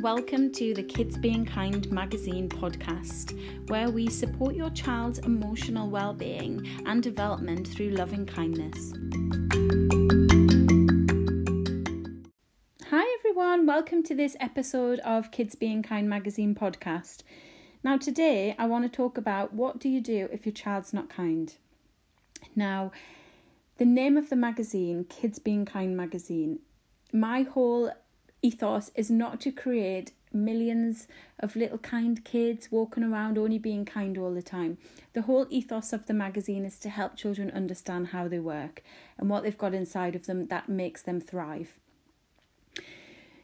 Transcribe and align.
Welcome 0.00 0.52
to 0.52 0.74
the 0.74 0.84
Kids 0.84 1.18
Being 1.18 1.44
Kind 1.44 1.90
magazine 1.90 2.48
podcast, 2.48 3.36
where 3.68 3.90
we 3.90 4.08
support 4.08 4.54
your 4.54 4.70
child's 4.70 5.18
emotional 5.18 5.90
well-being 5.90 6.64
and 6.86 7.02
development 7.02 7.66
through 7.66 7.90
loving 7.90 8.24
kindness. 8.24 8.92
Hi 12.88 13.18
everyone, 13.18 13.66
welcome 13.66 14.04
to 14.04 14.14
this 14.14 14.36
episode 14.38 15.00
of 15.00 15.32
Kids 15.32 15.56
Being 15.56 15.82
Kind 15.82 16.08
magazine 16.08 16.54
podcast. 16.54 17.24
Now 17.82 17.96
today 17.96 18.54
I 18.56 18.66
want 18.66 18.84
to 18.84 18.96
talk 18.96 19.18
about 19.18 19.52
what 19.52 19.80
do 19.80 19.88
you 19.88 20.00
do 20.00 20.28
if 20.30 20.46
your 20.46 20.52
child's 20.52 20.94
not 20.94 21.10
kind. 21.10 21.52
Now, 22.54 22.92
the 23.78 23.84
name 23.84 24.16
of 24.16 24.30
the 24.30 24.36
magazine, 24.36 25.06
Kids 25.08 25.40
Being 25.40 25.64
Kind 25.64 25.96
magazine, 25.96 26.60
my 27.12 27.42
whole 27.42 27.90
ethos 28.42 28.90
is 28.94 29.10
not 29.10 29.40
to 29.40 29.50
create 29.50 30.12
millions 30.32 31.08
of 31.40 31.56
little 31.56 31.78
kind 31.78 32.24
kids 32.24 32.70
walking 32.70 33.02
around 33.02 33.38
only 33.38 33.58
being 33.58 33.84
kind 33.84 34.18
all 34.18 34.34
the 34.34 34.42
time. 34.42 34.78
The 35.12 35.22
whole 35.22 35.46
ethos 35.50 35.92
of 35.92 36.06
the 36.06 36.14
magazine 36.14 36.64
is 36.64 36.78
to 36.80 36.90
help 36.90 37.16
children 37.16 37.50
understand 37.50 38.08
how 38.08 38.28
they 38.28 38.38
work 38.38 38.82
and 39.16 39.28
what 39.28 39.42
they've 39.42 39.56
got 39.56 39.74
inside 39.74 40.14
of 40.14 40.26
them 40.26 40.46
that 40.48 40.68
makes 40.68 41.02
them 41.02 41.20
thrive. 41.20 41.78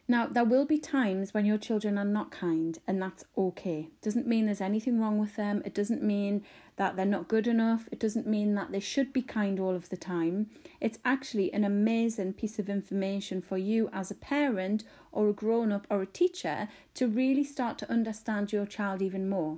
Now, 0.07 0.27
there 0.27 0.43
will 0.43 0.65
be 0.65 0.77
times 0.77 1.33
when 1.33 1.45
your 1.45 1.57
children 1.57 1.97
are 1.97 2.05
not 2.05 2.29
kind, 2.29 2.77
and 2.85 3.01
that's 3.01 3.25
okay. 3.35 3.89
Doesn't 4.03 4.27
mean 4.27 4.45
there's 4.45 4.61
anything 4.61 4.99
wrong 4.99 5.17
with 5.17 5.35
them. 5.35 5.63
It 5.65 5.73
doesn't 5.73 6.03
mean 6.03 6.43
that 6.75 6.95
they're 6.95 7.07
not 7.07 7.27
good 7.27 7.47
enough. 7.47 7.89
It 7.91 7.99
doesn't 7.99 8.27
mean 8.27 8.53
that 8.53 8.71
they 8.71 8.79
should 8.79 9.11
be 9.11 9.23
kind 9.23 9.59
all 9.59 9.75
of 9.75 9.89
the 9.89 9.97
time. 9.97 10.51
It's 10.79 10.99
actually 11.03 11.51
an 11.53 11.63
amazing 11.63 12.33
piece 12.33 12.59
of 12.59 12.69
information 12.69 13.41
for 13.41 13.57
you 13.57 13.89
as 13.91 14.11
a 14.11 14.15
parent 14.15 14.83
or 15.11 15.29
a 15.29 15.33
grown 15.33 15.71
up 15.71 15.87
or 15.89 16.03
a 16.03 16.07
teacher 16.07 16.67
to 16.93 17.07
really 17.07 17.43
start 17.43 17.79
to 17.79 17.91
understand 17.91 18.53
your 18.53 18.67
child 18.67 19.01
even 19.01 19.27
more. 19.27 19.57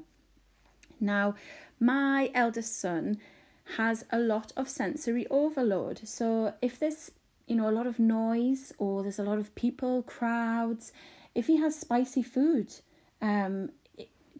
Now, 0.99 1.35
my 1.77 2.31
eldest 2.33 2.79
son 2.79 3.17
has 3.75 4.05
a 4.11 4.19
lot 4.19 4.53
of 4.55 4.69
sensory 4.69 5.27
overload. 5.29 6.07
So 6.07 6.53
if 6.61 6.79
there's 6.79 7.11
you 7.47 7.55
know, 7.55 7.69
a 7.69 7.71
lot 7.71 7.87
of 7.87 7.97
noise 7.97 8.73
or 8.77 9.01
there's 9.01 9.19
a 9.19 9.23
lot 9.23 9.39
of 9.39 9.55
people, 9.55 10.03
crowds, 10.03 10.91
if 11.33 11.47
he 11.47 11.57
has 11.57 11.79
spicy 11.79 12.21
food, 12.21 12.73
um, 13.21 13.69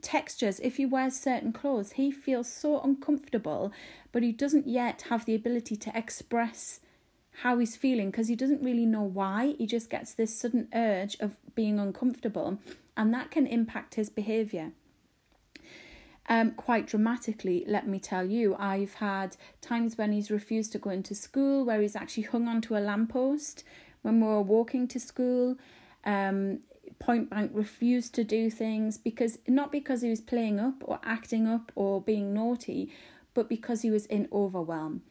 textures, 0.01 0.59
if 0.59 0.77
he 0.77 0.85
wears 0.85 1.19
certain 1.19 1.53
clothes, 1.53 1.93
he 1.93 2.11
feels 2.11 2.51
so 2.51 2.81
uncomfortable, 2.81 3.71
but 4.11 4.23
he 4.23 4.31
doesn't 4.31 4.67
yet 4.67 5.05
have 5.09 5.25
the 5.25 5.35
ability 5.35 5.75
to 5.75 5.97
express 5.97 6.79
how 7.41 7.57
he's 7.59 7.75
feeling 7.75 8.09
because 8.09 8.27
he 8.27 8.35
doesn't 8.35 8.63
really 8.63 8.85
know 8.85 9.03
why. 9.03 9.55
He 9.57 9.67
just 9.67 9.89
gets 9.89 10.13
this 10.13 10.37
sudden 10.39 10.67
urge 10.73 11.17
of 11.19 11.37
being 11.55 11.79
uncomfortable, 11.79 12.59
and 12.95 13.13
that 13.13 13.31
can 13.31 13.47
impact 13.47 13.95
his 13.95 14.09
behavior 14.09 14.71
um, 16.29 16.51
quite 16.51 16.87
dramatically, 16.87 17.63
let 17.67 17.87
me 17.87 17.99
tell 17.99 18.25
you. 18.25 18.55
I've 18.59 18.95
had 18.95 19.37
times 19.61 19.97
when 19.97 20.11
he's 20.11 20.29
refused 20.29 20.71
to 20.73 20.77
go 20.77 20.89
into 20.89 21.15
school, 21.15 21.65
where 21.65 21.81
he's 21.81 21.95
actually 21.95 22.23
hung 22.23 22.47
onto 22.47 22.75
a 22.75 22.79
lamppost 22.79 23.63
when 24.01 24.19
we 24.19 24.27
were 24.27 24.41
walking 24.41 24.87
to 24.89 24.99
school. 24.99 25.57
Um, 26.03 26.59
point 26.99 27.29
blank 27.29 27.51
refused 27.53 28.13
to 28.15 28.23
do 28.23 28.49
things 28.49 28.97
because 28.97 29.37
not 29.47 29.71
because 29.71 30.01
he 30.01 30.09
was 30.09 30.21
playing 30.21 30.59
up 30.59 30.75
or 30.81 30.99
acting 31.03 31.47
up 31.47 31.71
or 31.75 32.01
being 32.01 32.33
naughty, 32.33 32.91
but 33.33 33.47
because 33.47 33.81
he 33.81 33.91
was 33.91 34.05
in 34.07 34.27
overwhelm. 34.31 35.01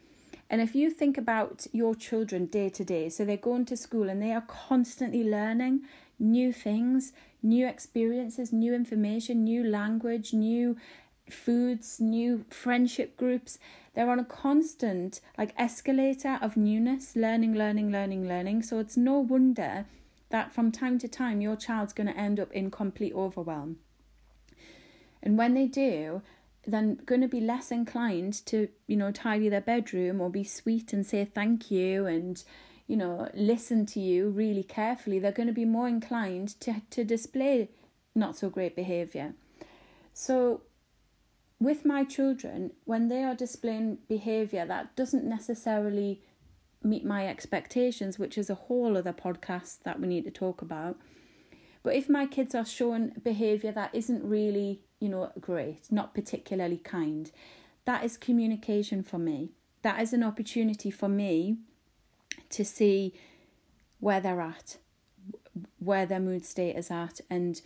And 0.48 0.61
if 0.61 0.75
you 0.75 0.91
think 0.91 1.19
about 1.19 1.67
your 1.72 1.94
children 1.94 2.47
day 2.47 2.69
to 2.69 2.84
day, 2.84 3.09
so 3.09 3.25
they're 3.25 3.37
going 3.37 3.64
to 3.67 3.77
school 3.77 4.09
and 4.09 4.22
they 4.22 4.33
are 4.33 4.42
constantly 4.42 5.25
learning 5.25 5.83
new 6.19 6.53
things, 6.53 7.12
new 7.42 7.67
experiences, 7.67 8.53
new 8.53 8.72
information, 8.75 9.44
new 9.44 9.64
language, 9.64 10.33
new 10.33 10.77
foods, 11.31 12.00
new 12.00 12.44
friendship 12.50 13.16
groups. 13.16 13.59
They're 13.94 14.10
on 14.10 14.19
a 14.19 14.25
constant 14.25 15.20
like 15.38 15.54
escalator 15.56 16.38
of 16.42 16.56
newness, 16.56 17.16
learning, 17.16 17.54
learning, 17.54 17.91
learning, 17.91 18.28
learning. 18.28 18.62
So 18.62 18.78
it's 18.78 18.97
no 18.97 19.19
wonder 19.19 19.86
that 20.31 20.53
from 20.53 20.72
time 20.72 20.98
to 20.98 21.09
time 21.09 21.41
your 21.41 21.56
child's 21.56 21.92
going 21.92 22.09
to 22.09 22.16
end 22.16 22.41
up 22.41 22.53
in 22.53 22.70
complete 22.70 23.15
overwhelm. 23.15 23.78
And 25.22 25.38
when 25.38 25.54
they 25.54 25.66
do, 25.66 26.22
they're 26.66 26.97
going 27.06 27.20
to 27.20 27.28
be 27.28 27.41
less 27.41 27.70
inclined 27.70 28.44
to, 28.47 28.69
you 28.86 28.97
know, 28.97 29.12
tidy 29.12 29.48
their 29.48 29.60
bedroom 29.60 30.20
or 30.20 30.31
be 30.31 30.44
sweet 30.44 30.92
and 30.92 31.06
say 31.06 31.25
thank 31.25 31.70
you 31.70 32.06
and, 32.06 32.42
you 32.86 32.97
know, 32.97 33.28
listen 33.34 33.86
to 33.86 34.00
you 34.00 34.28
really 34.28 34.62
carefully. 34.62 35.19
They're 35.19 35.32
going 35.32 35.47
to 35.47 35.53
be 35.53 35.65
more 35.65 35.88
inclined 35.88 36.60
to, 36.60 36.82
to 36.91 37.04
display 37.04 37.70
not 38.15 38.36
so 38.36 38.50
great 38.50 38.75
behavior. 38.75 39.34
So 40.12 40.62
with 41.59 41.84
my 41.84 42.05
children, 42.05 42.72
when 42.84 43.09
they 43.09 43.25
are 43.25 43.34
displaying 43.34 43.99
behavior 44.09 44.67
that 44.67 44.94
doesn't 44.94 45.25
necessarily 45.25 46.21
meet 46.83 47.05
my 47.05 47.27
expectations, 47.27 48.19
which 48.19 48.37
is 48.37 48.50
a 48.50 48.55
whole 48.55 48.97
other 48.97 49.12
podcast 49.12 49.83
that 49.84 49.99
we 49.99 50.06
need 50.06 50.25
to 50.25 50.31
talk 50.31 50.61
about. 50.62 50.97
But 51.83 51.95
if 51.95 52.09
my 52.09 52.27
kids 52.27 52.55
are 52.55 52.65
showing 52.65 53.12
behavior 53.22 53.72
that 53.72 53.95
isn't 53.95 54.28
really, 54.28 54.83
you 55.00 55.09
know, 55.09 55.33
great, 55.41 55.91
not 55.91 56.15
particularly 56.15 56.78
kind, 56.78 57.31
that 57.84 58.05
is 58.05 58.16
communication 58.16 59.03
for 59.03 59.19
me. 59.19 59.50
That 59.83 60.00
is 60.00 60.12
an 60.12 60.22
opportunity 60.22 60.91
for 60.91 61.09
me 61.09 61.59
to 62.50 62.65
see 62.65 63.15
where 64.00 64.21
they're 64.21 64.41
at, 64.41 64.78
where 65.78 66.06
their 66.06 66.21
mood 66.21 66.45
state 66.45 66.77
is 66.77 66.91
at, 66.91 67.21
and 67.31 67.61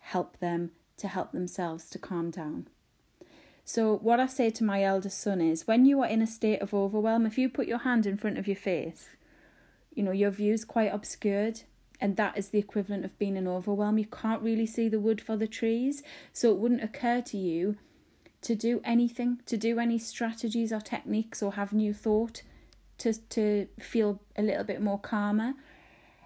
help 0.00 0.38
them 0.38 0.72
to 0.98 1.08
help 1.08 1.32
themselves 1.32 1.88
to 1.90 1.98
calm 1.98 2.30
down. 2.30 2.68
So, 3.64 3.96
what 3.96 4.20
I 4.20 4.26
say 4.26 4.50
to 4.50 4.64
my 4.64 4.82
eldest 4.82 5.20
son 5.20 5.40
is 5.40 5.66
when 5.66 5.84
you 5.84 6.00
are 6.02 6.08
in 6.08 6.20
a 6.20 6.26
state 6.26 6.60
of 6.60 6.74
overwhelm, 6.74 7.26
if 7.26 7.38
you 7.38 7.48
put 7.48 7.68
your 7.68 7.78
hand 7.78 8.06
in 8.06 8.16
front 8.16 8.38
of 8.38 8.46
your 8.48 8.56
face, 8.56 9.10
you 9.94 10.02
know, 10.02 10.10
your 10.10 10.30
view's 10.30 10.64
quite 10.64 10.92
obscured, 10.92 11.62
and 12.00 12.16
that 12.16 12.36
is 12.36 12.48
the 12.48 12.58
equivalent 12.58 13.04
of 13.04 13.18
being 13.18 13.36
in 13.36 13.46
overwhelm. 13.46 13.98
You 13.98 14.06
can't 14.06 14.42
really 14.42 14.66
see 14.66 14.88
the 14.88 15.00
wood 15.00 15.20
for 15.20 15.36
the 15.36 15.46
trees, 15.46 16.02
so 16.32 16.50
it 16.50 16.58
wouldn't 16.58 16.82
occur 16.82 17.20
to 17.22 17.36
you 17.36 17.76
to 18.42 18.56
do 18.56 18.80
anything, 18.84 19.40
to 19.46 19.56
do 19.56 19.78
any 19.78 19.98
strategies 19.98 20.72
or 20.72 20.80
techniques 20.80 21.42
or 21.42 21.52
have 21.52 21.72
new 21.72 21.94
thought 21.94 22.42
to 22.98 23.12
to 23.12 23.68
feel 23.78 24.20
a 24.36 24.42
little 24.42 24.64
bit 24.64 24.82
more 24.82 24.98
calmer. 24.98 25.54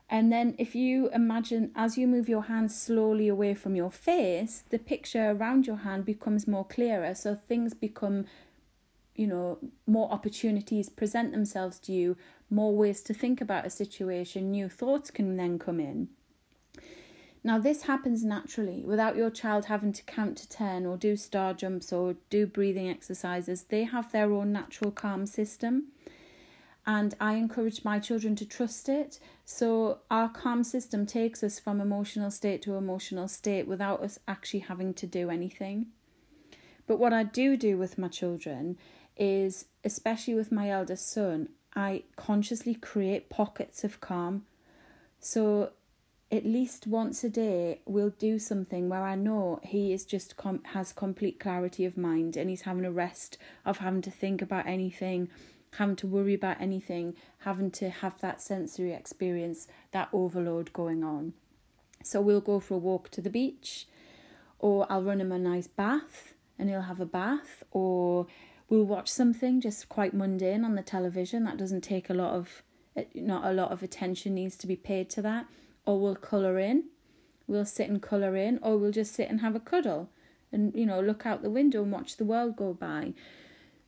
And 0.08 0.32
then, 0.32 0.54
if 0.56 0.76
you 0.76 1.08
imagine 1.10 1.72
as 1.74 1.98
you 1.98 2.06
move 2.06 2.28
your 2.28 2.44
hands 2.44 2.80
slowly 2.80 3.26
away 3.26 3.54
from 3.54 3.74
your 3.74 3.90
face, 3.90 4.62
the 4.70 4.78
picture 4.78 5.32
around 5.32 5.66
your 5.66 5.78
hand 5.78 6.04
becomes 6.04 6.46
more 6.46 6.64
clearer. 6.64 7.14
So 7.14 7.34
things 7.48 7.74
become, 7.74 8.26
you 9.16 9.26
know, 9.26 9.58
more 9.84 10.10
opportunities 10.12 10.88
present 10.88 11.32
themselves 11.32 11.80
to 11.80 11.92
you, 11.92 12.16
more 12.48 12.76
ways 12.76 13.02
to 13.02 13.14
think 13.14 13.40
about 13.40 13.66
a 13.66 13.70
situation, 13.70 14.52
new 14.52 14.68
thoughts 14.68 15.10
can 15.10 15.36
then 15.36 15.58
come 15.58 15.80
in. 15.80 16.08
Now, 17.42 17.58
this 17.58 17.82
happens 17.82 18.24
naturally 18.24 18.82
without 18.84 19.16
your 19.16 19.30
child 19.30 19.66
having 19.66 19.92
to 19.92 20.02
count 20.04 20.36
to 20.38 20.48
10 20.48 20.84
or 20.86 20.96
do 20.96 21.16
star 21.16 21.54
jumps 21.54 21.92
or 21.92 22.16
do 22.30 22.46
breathing 22.46 22.88
exercises. 22.88 23.64
They 23.64 23.84
have 23.84 24.10
their 24.10 24.32
own 24.32 24.52
natural 24.52 24.90
calm 24.90 25.26
system 25.26 25.88
and 26.86 27.14
I 27.20 27.34
encourage 27.34 27.84
my 27.84 27.98
children 27.98 28.36
to 28.36 28.46
trust 28.46 28.88
it. 28.88 29.18
So 29.44 29.98
our 30.10 30.28
calm 30.28 30.62
system 30.62 31.04
takes 31.04 31.42
us 31.42 31.58
from 31.58 31.80
emotional 31.80 32.30
state 32.30 32.62
to 32.62 32.74
emotional 32.74 33.26
state 33.26 33.66
without 33.66 34.02
us 34.02 34.18
actually 34.28 34.60
having 34.60 34.94
to 34.94 35.06
do 35.06 35.28
anything. 35.28 35.86
But 36.86 37.00
what 37.00 37.12
I 37.12 37.24
do 37.24 37.56
do 37.56 37.76
with 37.76 37.98
my 37.98 38.08
children 38.08 38.78
is, 39.16 39.66
especially 39.84 40.34
with 40.34 40.52
my 40.52 40.70
eldest 40.70 41.10
son, 41.10 41.48
I 41.74 42.04
consciously 42.14 42.74
create 42.74 43.28
pockets 43.28 43.82
of 43.82 44.00
calm. 44.00 44.44
So 45.18 45.72
at 46.30 46.46
least 46.46 46.86
once 46.86 47.22
a 47.24 47.28
day 47.28 47.80
we'll 47.84 48.10
do 48.10 48.38
something 48.38 48.88
where 48.88 49.02
I 49.02 49.14
know 49.14 49.60
he 49.62 49.92
is 49.92 50.04
just 50.04 50.36
com- 50.36 50.62
has 50.66 50.92
complete 50.92 51.40
clarity 51.40 51.84
of 51.84 51.96
mind 51.96 52.36
and 52.36 52.50
he's 52.50 52.62
having 52.62 52.84
a 52.84 52.90
rest 52.90 53.38
of 53.64 53.78
having 53.78 54.02
to 54.02 54.10
think 54.10 54.42
about 54.42 54.66
anything 54.66 55.28
having 55.78 55.96
to 55.96 56.06
worry 56.06 56.34
about 56.34 56.60
anything, 56.60 57.14
having 57.40 57.70
to 57.70 57.90
have 57.90 58.20
that 58.20 58.40
sensory 58.40 58.92
experience, 58.92 59.66
that 59.92 60.08
overload 60.12 60.72
going 60.72 61.04
on. 61.04 61.32
So 62.02 62.20
we'll 62.20 62.40
go 62.40 62.60
for 62.60 62.74
a 62.74 62.78
walk 62.78 63.10
to 63.10 63.20
the 63.20 63.30
beach, 63.30 63.86
or 64.58 64.86
I'll 64.90 65.02
run 65.02 65.20
him 65.20 65.32
a 65.32 65.38
nice 65.38 65.66
bath 65.66 66.34
and 66.58 66.70
he'll 66.70 66.82
have 66.82 67.00
a 67.00 67.06
bath, 67.06 67.62
or 67.70 68.26
we'll 68.68 68.84
watch 68.84 69.08
something 69.08 69.60
just 69.60 69.88
quite 69.88 70.14
mundane 70.14 70.64
on 70.64 70.74
the 70.74 70.82
television. 70.82 71.44
That 71.44 71.58
doesn't 71.58 71.82
take 71.82 72.08
a 72.08 72.14
lot 72.14 72.32
of 72.32 72.62
not 73.14 73.44
a 73.44 73.52
lot 73.52 73.72
of 73.72 73.82
attention 73.82 74.34
needs 74.34 74.56
to 74.56 74.66
be 74.66 74.76
paid 74.76 75.10
to 75.10 75.22
that. 75.22 75.46
Or 75.84 76.00
we'll 76.00 76.16
color 76.16 76.58
in. 76.58 76.84
We'll 77.46 77.66
sit 77.66 77.90
and 77.90 78.00
color 78.00 78.34
in 78.34 78.58
or 78.62 78.78
we'll 78.78 78.90
just 78.90 79.14
sit 79.14 79.28
and 79.28 79.40
have 79.40 79.54
a 79.54 79.60
cuddle 79.60 80.08
and 80.50 80.74
you 80.74 80.86
know 80.86 81.00
look 81.00 81.26
out 81.26 81.42
the 81.42 81.50
window 81.50 81.82
and 81.82 81.92
watch 81.92 82.16
the 82.16 82.24
world 82.24 82.56
go 82.56 82.72
by 82.72 83.12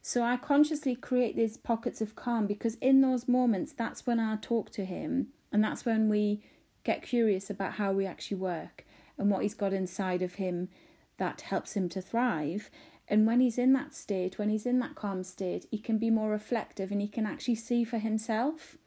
so 0.08 0.22
I 0.22 0.38
consciously 0.38 0.94
create 0.94 1.36
these 1.36 1.58
pockets 1.58 2.00
of 2.00 2.16
calm 2.16 2.46
because 2.46 2.76
in 2.76 3.02
those 3.02 3.28
moments, 3.28 3.74
that's 3.74 4.06
when 4.06 4.18
I 4.18 4.38
talk 4.40 4.70
to 4.70 4.86
him 4.86 5.26
and 5.52 5.62
that's 5.62 5.84
when 5.84 6.08
we 6.08 6.42
get 6.82 7.02
curious 7.02 7.50
about 7.50 7.74
how 7.74 7.92
we 7.92 8.06
actually 8.06 8.38
work. 8.38 8.86
and 9.18 9.30
what 9.30 9.42
he's 9.42 9.52
got 9.52 9.74
inside 9.74 10.22
of 10.22 10.36
him 10.36 10.70
that 11.18 11.42
helps 11.42 11.74
him 11.74 11.90
to 11.90 12.00
thrive. 12.00 12.70
And 13.06 13.26
when 13.26 13.40
he's 13.40 13.58
in 13.58 13.74
that 13.74 13.94
state, 13.94 14.38
when 14.38 14.48
he's 14.48 14.64
in 14.64 14.78
that 14.78 14.94
calm 14.94 15.22
state, 15.24 15.66
he 15.70 15.76
can 15.78 15.98
be 15.98 16.08
more 16.08 16.30
reflective 16.30 16.90
and 16.90 17.02
he 17.02 17.08
can 17.08 17.26
actually 17.26 17.56
see 17.56 17.84
for 17.84 17.98
himself. 17.98 18.78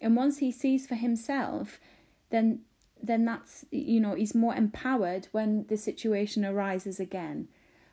And 0.00 0.16
once 0.16 0.38
he 0.38 0.50
sees 0.50 0.86
for 0.86 0.94
himself, 0.94 1.78
then 2.30 2.60
then 3.02 3.26
that's 3.26 3.66
you 3.70 4.00
know 4.00 4.14
he's 4.14 4.34
more 4.34 4.54
empowered 4.54 5.28
when 5.32 5.66
the 5.66 5.76
situation 5.76 6.46
arises 6.46 6.98
again 6.98 7.48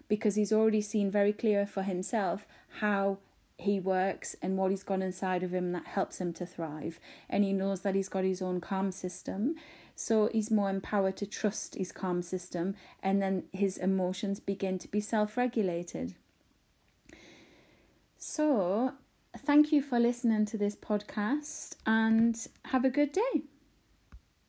because 0.08 0.36
he's 0.36 0.54
already 0.54 0.82
seen 0.82 1.10
very 1.10 1.34
clear 1.34 1.66
for 1.66 1.84
himself 1.84 2.46
how 2.80 3.18
he 3.58 3.80
works 3.80 4.36
and 4.42 4.58
what 4.58 4.72
he's 4.72 4.84
got 4.84 5.02
inside 5.02 5.44
of 5.44 5.54
him 5.54 5.72
that 5.72 5.88
helps 5.88 6.20
him 6.20 6.34
to 6.34 6.46
thrive. 6.46 7.00
And 7.30 7.44
he 7.44 7.54
knows 7.54 7.82
that 7.82 7.96
he's 7.96 8.10
got 8.10 8.24
his 8.24 8.42
own 8.42 8.62
calm 8.62 8.92
system. 8.92 9.56
So 9.96 10.30
he's 10.32 10.52
more 10.52 10.70
empowered 10.70 11.18
to 11.18 11.26
trust 11.26 11.76
his 11.76 11.92
calm 11.92 12.22
system 12.22 12.76
and 13.02 13.22
then 13.22 13.44
his 13.54 13.78
emotions 13.78 14.40
begin 14.40 14.80
to 14.80 14.88
be 14.88 15.00
self-regulated. 15.00 16.16
So 18.18 18.94
thank 19.38 19.72
you 19.72 19.82
for 19.82 20.00
listening 20.00 20.46
to 20.48 20.58
this 20.58 20.76
podcast 20.76 21.76
and 21.86 22.36
have 22.66 22.86
a 22.86 22.90
good 22.90 23.12
day 23.12 23.44